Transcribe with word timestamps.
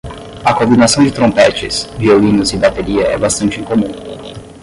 A 0.43 0.51
combinação 0.55 1.03
de 1.03 1.11
trompetes, 1.11 1.87
violinos 1.99 2.51
e 2.53 2.57
bateria 2.57 3.03
é 3.03 3.19
bastante 3.19 3.59
incomum. 3.59 3.91